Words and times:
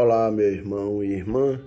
Olá, 0.00 0.30
meu 0.30 0.46
irmão 0.46 1.02
e 1.02 1.08
irmã. 1.08 1.60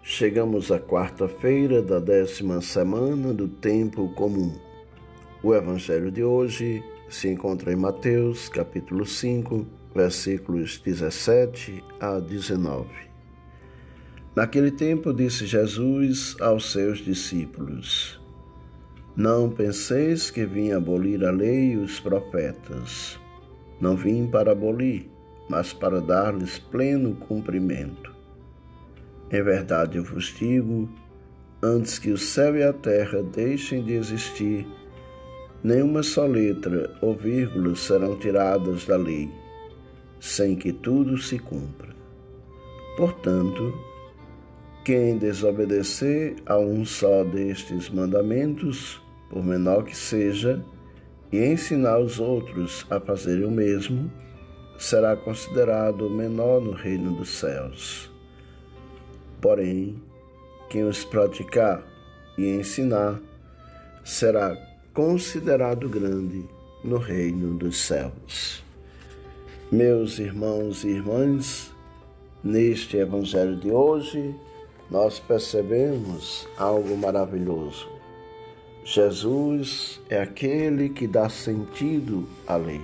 Chegamos 0.00 0.70
à 0.70 0.78
quarta-feira 0.78 1.82
da 1.82 1.98
décima 1.98 2.60
semana 2.60 3.34
do 3.34 3.48
tempo 3.48 4.08
comum. 4.10 4.54
O 5.42 5.52
evangelho 5.52 6.12
de 6.12 6.22
hoje 6.22 6.80
se 7.08 7.26
encontra 7.26 7.72
em 7.72 7.76
Mateus, 7.76 8.48
capítulo 8.48 9.04
5, 9.04 9.66
versículos 9.92 10.78
17 10.78 11.82
a 11.98 12.20
19. 12.20 12.88
Naquele 14.36 14.70
tempo 14.70 15.12
disse 15.12 15.44
Jesus 15.44 16.36
aos 16.40 16.70
seus 16.70 17.00
discípulos: 17.00 18.20
Não 19.16 19.50
penseis 19.50 20.30
que 20.30 20.46
vim 20.46 20.70
abolir 20.70 21.24
a 21.24 21.32
lei 21.32 21.72
e 21.72 21.76
os 21.78 21.98
profetas. 21.98 23.18
Não 23.80 23.96
vim 23.96 24.28
para 24.28 24.52
abolir, 24.52 25.10
mas 25.48 25.72
para 25.72 26.00
dar-lhes 26.00 26.58
pleno 26.58 27.14
cumprimento. 27.14 28.14
Em 29.30 29.42
verdade 29.42 29.98
eu 29.98 30.04
vos 30.04 30.34
digo: 30.38 30.88
antes 31.62 31.98
que 31.98 32.10
o 32.10 32.18
céu 32.18 32.56
e 32.56 32.62
a 32.62 32.72
terra 32.72 33.22
deixem 33.22 33.82
de 33.82 33.94
existir, 33.94 34.66
nenhuma 35.62 36.02
só 36.02 36.26
letra 36.26 36.96
ou 37.00 37.14
vírgula 37.14 37.74
serão 37.74 38.16
tiradas 38.16 38.86
da 38.86 38.96
lei, 38.96 39.30
sem 40.20 40.56
que 40.56 40.72
tudo 40.72 41.18
se 41.18 41.38
cumpra. 41.38 41.94
Portanto, 42.96 43.74
quem 44.84 45.18
desobedecer 45.18 46.36
a 46.46 46.56
um 46.56 46.84
só 46.84 47.24
destes 47.24 47.90
mandamentos, 47.90 49.02
por 49.28 49.44
menor 49.44 49.84
que 49.84 49.96
seja, 49.96 50.64
e 51.32 51.44
ensinar 51.44 51.98
os 51.98 52.20
outros 52.20 52.86
a 52.88 53.00
fazerem 53.00 53.44
o 53.44 53.50
mesmo, 53.50 54.10
será 54.78 55.16
considerado 55.16 56.08
menor 56.10 56.60
no 56.60 56.72
reino 56.72 57.12
dos 57.12 57.30
céus. 57.30 58.10
Porém, 59.40 60.00
quem 60.68 60.84
os 60.84 61.04
praticar 61.04 61.82
e 62.36 62.46
ensinar 62.46 63.20
será 64.04 64.56
considerado 64.92 65.88
grande 65.88 66.44
no 66.82 66.98
reino 66.98 67.56
dos 67.56 67.78
céus. 67.78 68.62
Meus 69.70 70.18
irmãos 70.18 70.84
e 70.84 70.88
irmãs, 70.88 71.72
neste 72.42 72.96
Evangelho 72.96 73.56
de 73.56 73.70
hoje, 73.70 74.34
nós 74.90 75.18
percebemos 75.18 76.46
algo 76.56 76.96
maravilhoso. 76.96 77.88
Jesus 78.84 80.00
é 80.08 80.20
aquele 80.20 80.88
que 80.88 81.08
dá 81.08 81.28
sentido 81.28 82.28
à 82.46 82.54
lei. 82.54 82.80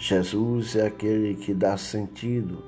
Jesus 0.00 0.76
é 0.76 0.86
aquele 0.86 1.34
que 1.34 1.52
dá 1.52 1.76
sentido 1.76 2.62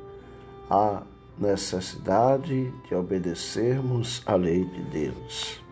à 0.69 1.05
necessidade 1.39 2.73
de 2.89 2.95
obedecermos 2.95 4.21
à 4.27 4.35
lei 4.35 4.65
de 4.65 4.83
Deus. 4.83 5.63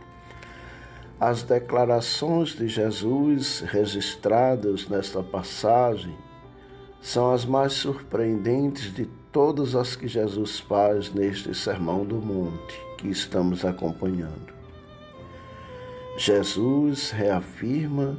As 1.19 1.43
declarações 1.43 2.51
de 2.51 2.69
Jesus 2.69 3.65
registradas 3.67 4.89
nesta 4.89 5.21
passagem 5.21 6.17
são 7.03 7.33
as 7.33 7.45
mais 7.45 7.73
surpreendentes 7.73 8.95
de 8.95 9.07
todas 9.33 9.75
as 9.75 9.97
que 9.97 10.07
Jesus 10.07 10.61
faz 10.61 11.13
neste 11.13 11.53
Sermão 11.57 12.05
do 12.05 12.17
Monte 12.17 12.81
que 12.99 13.09
estamos 13.09 13.65
acompanhando. 13.65 14.55
Jesus 16.17 17.11
reafirma 17.11 18.17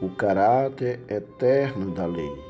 o 0.00 0.08
caráter 0.10 1.00
eterno 1.08 1.90
da 1.90 2.06
lei 2.06 2.48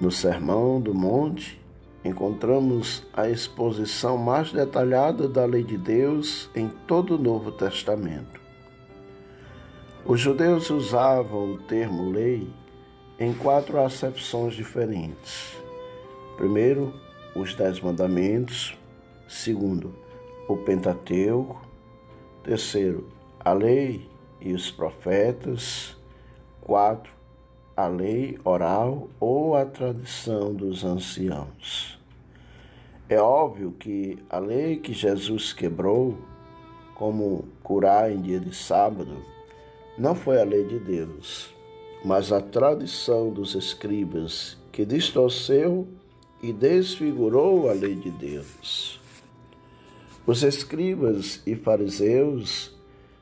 no 0.00 0.10
Sermão 0.10 0.80
do 0.80 0.94
Monte, 0.94 1.60
encontramos 2.02 3.06
a 3.12 3.28
exposição 3.28 4.16
mais 4.16 4.50
detalhada 4.50 5.28
da 5.28 5.44
lei 5.44 5.62
de 5.62 5.76
Deus 5.76 6.48
em 6.54 6.68
todo 6.86 7.16
o 7.16 7.18
Novo 7.18 7.52
Testamento. 7.52 8.40
Os 10.04 10.18
judeus 10.18 10.70
usavam 10.70 11.52
o 11.52 11.58
termo 11.58 12.10
lei 12.10 12.48
em 13.18 13.34
quatro 13.34 13.78
acepções 13.78 14.54
diferentes. 14.54 15.54
Primeiro, 16.38 16.94
os 17.36 17.54
Dez 17.54 17.78
Mandamentos. 17.80 18.76
Segundo, 19.28 19.94
o 20.48 20.56
Pentateuco. 20.56 21.60
Terceiro, 22.42 23.08
a 23.38 23.52
lei 23.52 24.08
e 24.40 24.54
os 24.54 24.70
profetas. 24.70 25.94
Quatro, 26.62 27.12
a 27.84 27.88
lei 27.88 28.38
oral 28.44 29.08
ou 29.18 29.56
a 29.56 29.64
tradição 29.64 30.52
dos 30.54 30.84
anciãos. 30.84 31.98
É 33.08 33.18
óbvio 33.20 33.72
que 33.72 34.18
a 34.28 34.38
lei 34.38 34.76
que 34.76 34.92
Jesus 34.92 35.52
quebrou, 35.52 36.18
como 36.94 37.48
curar 37.62 38.12
em 38.12 38.20
dia 38.20 38.38
de 38.38 38.54
sábado, 38.54 39.16
não 39.96 40.14
foi 40.14 40.40
a 40.40 40.44
lei 40.44 40.64
de 40.64 40.78
Deus, 40.78 41.54
mas 42.04 42.30
a 42.30 42.40
tradição 42.40 43.30
dos 43.30 43.54
escribas 43.54 44.58
que 44.70 44.84
distorceu 44.84 45.88
e 46.42 46.52
desfigurou 46.52 47.68
a 47.68 47.72
lei 47.72 47.94
de 47.94 48.10
Deus. 48.10 49.00
Os 50.26 50.42
escribas 50.42 51.42
e 51.46 51.56
fariseus 51.56 52.78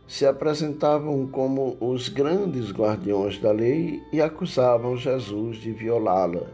se 0.08 0.24
apresentavam 0.24 1.26
como 1.26 1.76
os 1.78 2.08
grandes 2.08 2.72
guardiões 2.72 3.38
da 3.38 3.52
lei 3.52 4.02
e 4.10 4.22
acusavam 4.22 4.96
Jesus 4.96 5.58
de 5.58 5.70
violá-la. 5.70 6.46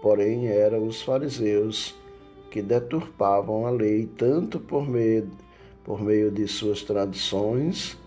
Porém, 0.00 0.46
eram 0.46 0.86
os 0.86 1.02
fariseus 1.02 1.92
que 2.52 2.62
deturpavam 2.62 3.66
a 3.66 3.70
lei 3.70 4.06
tanto 4.16 4.60
por 4.60 4.88
meio, 4.88 5.28
por 5.82 6.00
meio 6.00 6.30
de 6.30 6.46
suas 6.46 6.82
tradições, 6.82 7.98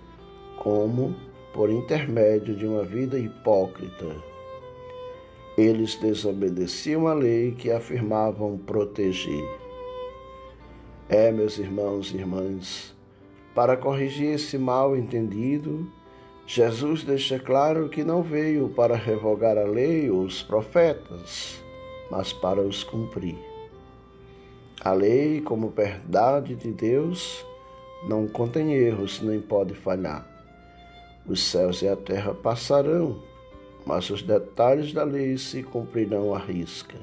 como 0.58 1.14
por 1.54 1.70
intermédio 1.70 2.56
de 2.56 2.66
uma 2.66 2.84
vida 2.84 3.20
hipócrita. 3.20 4.06
Eles 5.58 5.96
desobedeciam 5.96 7.08
a 7.08 7.14
lei 7.14 7.52
que 7.52 7.72
afirmavam 7.72 8.58
proteger. 8.58 9.44
É, 11.10 11.30
meus 11.30 11.58
irmãos 11.58 12.12
e 12.12 12.18
irmãs, 12.18 12.95
para 13.56 13.78
corrigir 13.78 14.34
esse 14.34 14.58
mal 14.58 14.98
entendido, 14.98 15.88
Jesus 16.46 17.04
deixa 17.04 17.40
claro 17.40 17.88
que 17.88 18.04
não 18.04 18.22
veio 18.22 18.68
para 18.68 18.96
revogar 18.96 19.58
a 19.58 19.64
lei 19.64 20.12
ou 20.12 20.24
os 20.24 20.44
profetas, 20.44 21.64
mas 22.12 22.34
para 22.34 22.62
os 22.62 22.84
cumprir. 22.84 23.38
A 24.82 24.92
lei, 24.92 25.40
como 25.42 25.70
verdade 25.70 26.54
de 26.54 26.72
Deus, 26.72 27.44
não 28.08 28.28
contém 28.28 28.74
erros 28.74 29.22
nem 29.22 29.40
pode 29.40 29.74
falhar. 29.74 30.28
Os 31.26 31.42
céus 31.42 31.82
e 31.82 31.88
a 31.88 31.96
terra 31.96 32.36
passarão, 32.36 33.24
mas 33.86 34.10
os 34.10 34.22
detalhes 34.22 34.92
da 34.94 35.04
lei 35.04 35.38
se 35.38 35.64
cumprirão 35.64 36.36
à 36.36 36.40
risca. 36.40 37.00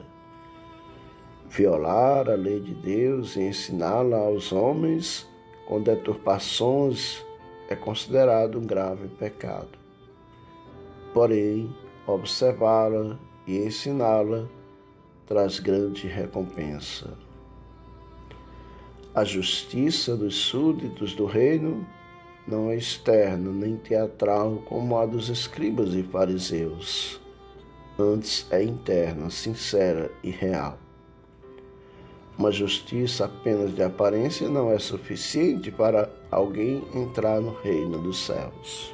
Violar 1.49 2.31
a 2.31 2.35
lei 2.35 2.61
de 2.61 2.75
Deus 2.75 3.37
e 3.37 3.41
ensiná-la 3.41 4.19
aos 4.19 4.53
homens 4.53 5.32
com 5.67 5.81
deturpações 5.81 7.25
é 7.69 7.75
considerado 7.75 8.59
um 8.59 8.67
grave 8.67 9.09
pecado. 9.09 9.79
Porém, 11.15 11.75
observá-la 12.07 13.19
e 13.47 13.59
ensiná-la 13.59 14.47
traz 15.27 15.59
grande 15.59 16.07
recompensa. 16.07 17.17
A 19.15 19.25
justiça 19.25 20.17
dos 20.17 20.37
súditos 20.37 21.15
do 21.15 21.27
reino 21.27 21.87
não 22.47 22.71
é 22.71 22.77
externa 22.77 23.51
nem 23.51 23.77
teatral 23.77 24.63
como 24.65 24.97
a 24.97 25.07
dos 25.07 25.29
escribas 25.29 25.95
e 25.95 26.03
fariseus. 26.03 27.21
Antes 27.99 28.47
é 28.51 28.63
interna, 28.63 29.29
sincera 29.31 30.11
e 30.23 30.31
real. 30.31 30.79
Uma 32.43 32.51
justiça 32.51 33.27
apenas 33.27 33.73
de 33.73 33.85
aparência 33.85 34.49
não 34.49 34.73
é 34.73 34.77
suficiente 34.77 35.71
para 35.71 36.11
alguém 36.29 36.83
entrar 36.93 37.41
no 37.41 37.55
reino 37.55 37.99
dos 37.99 38.27
céus. 38.27 38.93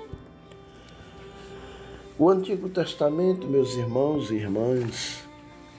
O 2.19 2.29
Antigo 2.29 2.69
Testamento, 2.69 3.47
meus 3.47 3.75
irmãos 3.75 4.31
e 4.31 4.35
irmãs, 4.35 5.27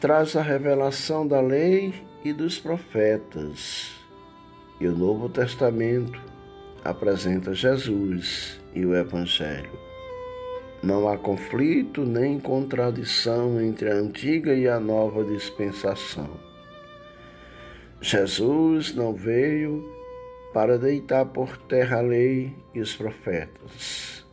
traz 0.01 0.36
a 0.36 0.42
revelação 0.42 1.27
da 1.27 1.39
lei 1.39 1.94
e 2.25 2.33
dos 2.33 2.57
profetas. 2.57 3.92
E 4.80 4.88
o 4.88 4.98
Novo 4.98 5.30
Testamento 5.30 6.19
apresenta 6.83 7.54
Jesus 7.54 8.60
e 8.74 8.83
o 8.83 8.95
Evangelho. 8.95 9.77
Não 10.81 11.07
há 11.07 11.16
conflito 11.16 12.04
nem 12.04 12.39
contradição 12.39 13.62
entre 13.62 13.92
a 13.92 13.94
antiga 13.94 14.56
e 14.56 14.68
a 14.68 14.80
nova 14.80 15.24
dispensação. 15.24 16.48
Jesus 18.01 18.95
não 18.95 19.13
veio 19.13 19.83
para 20.53 20.79
deitar 20.79 21.25
por 21.25 21.57
terra 21.57 21.97
a 21.97 22.01
lei 22.01 22.55
e 22.73 22.79
os 22.79 22.95
profetas. 22.95 24.25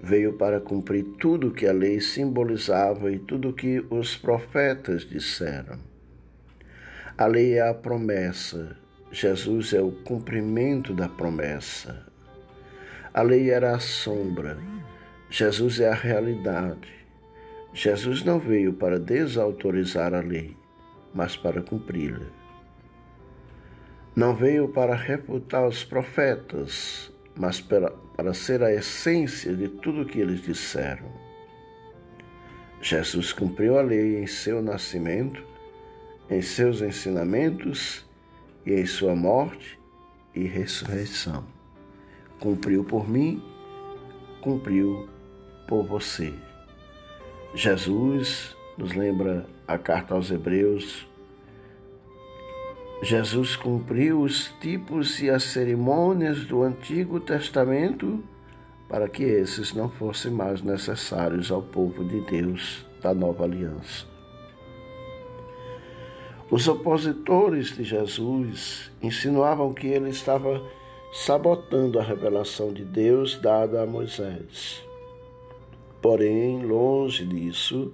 Veio 0.00 0.32
para 0.32 0.58
cumprir 0.58 1.04
tudo 1.20 1.50
que 1.50 1.66
a 1.66 1.72
lei 1.72 2.00
simbolizava 2.00 3.12
e 3.12 3.18
tudo 3.18 3.52
que 3.52 3.84
os 3.90 4.16
profetas 4.16 5.02
disseram. 5.02 5.78
A 7.18 7.26
lei 7.26 7.58
é 7.58 7.68
a 7.68 7.74
promessa, 7.74 8.74
Jesus 9.12 9.74
é 9.74 9.82
o 9.82 9.92
cumprimento 9.92 10.94
da 10.94 11.10
promessa. 11.10 12.06
A 13.12 13.20
lei 13.20 13.50
era 13.50 13.76
a 13.76 13.80
sombra, 13.80 14.56
Jesus 15.28 15.78
é 15.78 15.90
a 15.90 15.94
realidade. 15.94 16.88
Jesus 17.74 18.24
não 18.24 18.38
veio 18.38 18.72
para 18.72 18.98
desautorizar 18.98 20.14
a 20.14 20.20
lei, 20.20 20.56
mas 21.12 21.36
para 21.36 21.60
cumpri-la. 21.60 22.47
Não 24.18 24.34
veio 24.34 24.66
para 24.66 24.96
refutar 24.96 25.64
os 25.64 25.84
profetas, 25.84 27.08
mas 27.36 27.60
para, 27.60 27.92
para 28.16 28.34
ser 28.34 28.64
a 28.64 28.74
essência 28.74 29.54
de 29.54 29.68
tudo 29.68 30.02
o 30.02 30.04
que 30.04 30.18
eles 30.18 30.42
disseram. 30.42 31.06
Jesus 32.82 33.32
cumpriu 33.32 33.78
a 33.78 33.80
lei 33.80 34.18
em 34.18 34.26
seu 34.26 34.60
nascimento, 34.60 35.40
em 36.28 36.42
seus 36.42 36.82
ensinamentos 36.82 38.04
e 38.66 38.72
em 38.72 38.84
sua 38.86 39.14
morte 39.14 39.78
e 40.34 40.42
ressurreição. 40.42 41.44
Cumpriu 42.40 42.82
por 42.82 43.08
mim, 43.08 43.40
cumpriu 44.40 45.08
por 45.68 45.84
você. 45.84 46.34
Jesus 47.54 48.56
nos 48.76 48.94
lembra 48.94 49.46
a 49.64 49.78
carta 49.78 50.14
aos 50.14 50.28
Hebreus. 50.28 51.07
Jesus 53.00 53.54
cumpriu 53.54 54.20
os 54.22 54.52
tipos 54.60 55.20
e 55.22 55.30
as 55.30 55.44
cerimônias 55.44 56.44
do 56.44 56.62
Antigo 56.62 57.20
Testamento 57.20 58.22
para 58.88 59.08
que 59.08 59.22
esses 59.22 59.72
não 59.72 59.88
fossem 59.88 60.32
mais 60.32 60.62
necessários 60.62 61.52
ao 61.52 61.62
povo 61.62 62.04
de 62.04 62.20
Deus 62.22 62.84
da 63.00 63.14
nova 63.14 63.44
aliança. 63.44 64.04
Os 66.50 66.66
opositores 66.66 67.76
de 67.76 67.84
Jesus 67.84 68.90
insinuavam 69.00 69.72
que 69.72 69.86
ele 69.86 70.10
estava 70.10 70.60
sabotando 71.12 72.00
a 72.00 72.02
revelação 72.02 72.72
de 72.72 72.84
Deus 72.84 73.38
dada 73.40 73.82
a 73.82 73.86
Moisés. 73.86 74.82
Porém, 76.02 76.64
longe 76.64 77.24
disso, 77.24 77.92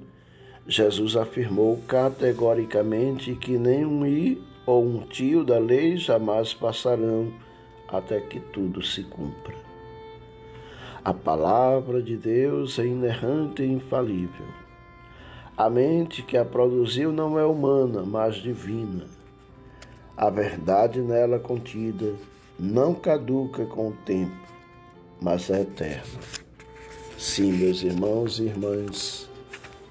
Jesus 0.67 1.15
afirmou 1.15 1.83
categoricamente 1.87 3.35
que 3.35 3.59
nem 3.59 3.85
um 3.85 4.06
i 4.06 4.54
ou 4.67 4.85
um 4.85 5.01
tio 5.01 5.45
da 5.45 5.59
lei 5.59 5.97
jamais 5.97 6.55
passarão 6.55 7.33
até 7.89 8.21
que 8.21 8.41
tudo 8.41 8.83
se 8.83 9.03
cumpra. 9.05 9.55
A 11.05 11.13
palavra 11.13 12.03
de 12.03 12.17
Deus 12.17 12.79
é 12.79 12.87
inerrante 12.87 13.63
e 13.63 13.71
infalível. 13.71 14.47
A 15.57 15.69
mente 15.69 16.23
que 16.23 16.37
a 16.37 16.45
produziu 16.45 17.13
não 17.13 17.39
é 17.39 17.45
humana, 17.45 18.03
mas 18.03 18.37
divina. 18.37 19.05
A 20.17 20.31
verdade 20.31 21.01
nela 21.01 21.39
contida 21.39 22.15
não 22.59 22.95
caduca 22.95 23.67
com 23.67 23.89
o 23.89 23.97
tempo, 24.05 24.35
mas 25.21 25.51
é 25.51 25.61
eterna. 25.61 26.21
Sim, 27.19 27.53
meus 27.53 27.83
irmãos 27.83 28.39
e 28.39 28.45
irmãs, 28.45 29.31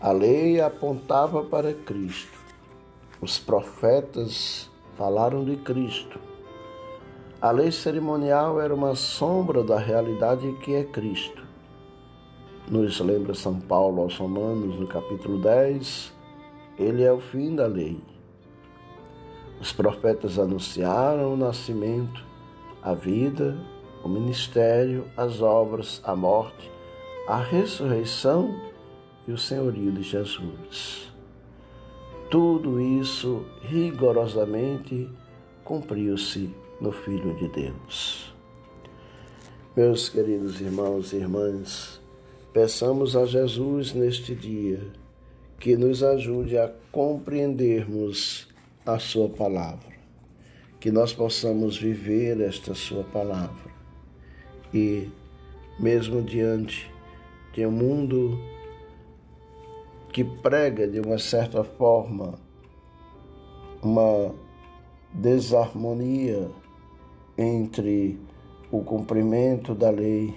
a 0.02 0.12
lei 0.12 0.60
apontava 0.60 1.44
para 1.44 1.74
Cristo. 1.74 2.43
Os 3.24 3.40
profetas 3.40 4.70
falaram 4.98 5.46
de 5.46 5.56
Cristo. 5.56 6.20
A 7.42 7.52
lei 7.52 7.72
cerimonial 7.72 8.60
era 8.60 8.75
uma 8.75 8.96
sombra 8.96 9.64
da 9.64 9.80
realidade 9.80 10.52
que 10.62 10.75
é 10.75 10.84
Cristo. 10.84 11.42
Nos 12.70 13.00
lembra 13.00 13.34
São 13.34 13.62
Paulo 13.62 14.02
aos 14.02 14.18
Romanos, 14.18 14.78
no 14.78 14.86
capítulo 14.88 15.42
10, 15.42 16.14
ele 16.78 17.02
é 17.02 17.14
o 17.14 17.22
fim 17.22 17.56
da 17.56 17.66
lei. 17.66 17.98
Os 19.62 19.72
profetas 19.72 20.38
anunciaram 20.38 21.34
o 21.34 21.38
nascimento, 21.38 22.25
a 22.81 22.94
vida, 22.94 23.58
o 24.04 24.10
ministério, 24.10 25.10
as 25.16 25.42
obras, 25.42 26.02
a 26.04 26.14
morte, 26.14 26.70
a 27.30 27.38
ressurreição 27.38 28.54
e 29.25 29.31
o 29.31 29.38
senhorio 29.38 29.94
de 29.94 30.04
Jesus. 30.04 31.12
Tudo 32.33 32.81
isso 32.81 33.45
rigorosamente 33.62 35.07
cumpriu-se 35.63 36.50
no 36.81 36.91
Filho 36.91 37.35
de 37.35 37.47
Deus. 37.50 38.33
Meus 39.77 40.09
queridos 40.09 40.59
irmãos 40.59 41.13
e 41.13 41.18
irmãs, 41.18 42.01
Peçamos 42.51 43.15
a 43.15 43.27
Jesus 43.27 43.94
neste 43.94 44.33
dia 44.33 44.81
que 45.59 45.77
nos 45.77 46.01
ajude 46.01 46.57
a 46.57 46.71
compreendermos 46.91 48.47
a 48.83 48.97
Sua 48.97 49.29
palavra, 49.29 49.94
que 50.79 50.91
nós 50.91 51.13
possamos 51.13 51.77
viver 51.77 52.41
esta 52.41 52.74
Sua 52.74 53.03
palavra 53.03 53.71
e, 54.74 55.07
mesmo 55.79 56.24
diante 56.24 56.91
de 57.53 57.63
um 57.63 57.71
mundo 57.71 58.39
que 60.13 60.24
prega 60.24 60.88
de 60.88 61.00
uma 61.00 61.18
certa 61.18 61.63
forma 61.63 62.36
uma 63.81 64.31
desarmonia 65.12 66.51
entre 67.36 68.19
o 68.71 68.83
cumprimento 68.83 69.74
da 69.74 69.89
lei 69.89 70.36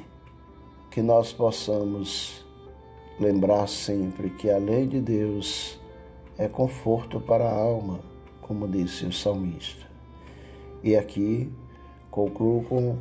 que 0.90 1.02
nós 1.02 1.31
possamos 1.31 2.43
lembrar 3.20 3.69
sempre 3.69 4.31
que 4.31 4.50
a 4.50 4.56
lei 4.56 4.87
de 4.87 4.99
Deus 4.99 5.78
é 6.38 6.49
conforto 6.49 7.20
para 7.20 7.44
a 7.44 7.55
alma, 7.55 8.00
como 8.40 8.67
disse 8.67 9.05
o 9.05 9.12
salmista. 9.12 9.87
E 10.82 10.96
aqui 10.96 11.52
concluo 12.11 12.64
com 12.64 12.96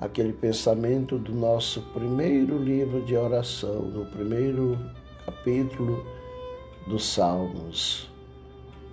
aquele 0.00 0.32
pensamento 0.32 1.18
do 1.18 1.34
nosso 1.34 1.82
primeiro 1.92 2.58
livro 2.58 3.02
de 3.02 3.16
oração, 3.16 3.82
no 3.82 4.06
primeiro 4.06 4.78
capítulo 5.24 6.04
dos 6.86 7.04
Salmos. 7.04 8.10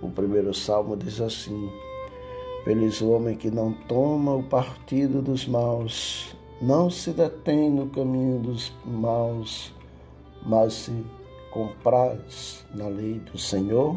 O 0.00 0.08
primeiro 0.08 0.54
salmo 0.54 0.96
diz 0.96 1.20
assim: 1.20 1.70
Feliz 2.64 3.00
o 3.00 3.10
homem 3.10 3.36
que 3.36 3.50
não 3.50 3.72
toma 3.72 4.34
o 4.34 4.42
partido 4.42 5.20
dos 5.20 5.46
maus, 5.46 6.34
não 6.60 6.88
se 6.88 7.10
detém 7.10 7.70
no 7.70 7.88
caminho 7.88 8.38
dos 8.38 8.72
maus, 8.84 9.72
mas 10.44 10.72
se 10.72 11.04
compraz 11.50 12.64
na 12.74 12.86
lei 12.86 13.18
do 13.18 13.36
Senhor 13.36 13.96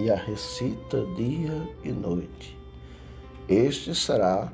e 0.00 0.10
a 0.10 0.16
recita 0.16 1.04
dia 1.16 1.68
e 1.84 1.92
noite. 1.92 2.58
Este 3.48 3.94
será 3.94 4.52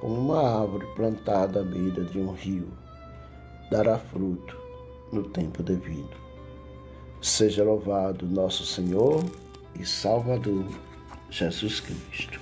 como 0.00 0.14
uma 0.14 0.60
árvore 0.60 0.86
plantada 0.96 1.60
à 1.60 1.62
beira 1.62 2.04
de 2.04 2.18
um 2.18 2.32
rio, 2.32 2.68
dará 3.70 3.98
fruto 3.98 4.56
no 5.12 5.22
tempo 5.24 5.62
devido. 5.62 6.23
Seja 7.24 7.64
louvado 7.64 8.26
nosso 8.26 8.66
Senhor 8.66 9.24
e 9.80 9.86
Salvador 9.86 10.66
Jesus 11.30 11.80
Cristo. 11.80 12.38